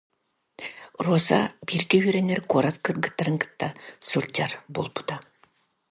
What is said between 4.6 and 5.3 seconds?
буолбута